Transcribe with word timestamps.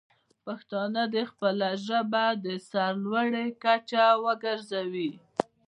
پښتانه 0.45 1.03
دې 1.13 1.23
خپله 1.31 1.69
ژبه 1.85 2.25
د 2.45 2.47
سر 2.69 2.91
لوړۍ 3.05 3.47
کچه 3.63 4.05
وګرځوي. 4.25 5.11